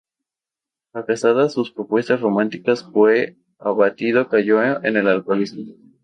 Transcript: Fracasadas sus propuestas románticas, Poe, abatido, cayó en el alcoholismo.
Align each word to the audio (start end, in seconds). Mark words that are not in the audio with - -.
Fracasadas 0.91 1.53
sus 1.53 1.69
propuestas 1.69 2.21
románticas, 2.21 2.81
Poe, 2.83 3.37
abatido, 3.59 4.27
cayó 4.29 4.83
en 4.83 4.97
el 4.97 5.07
alcoholismo. 5.07 5.75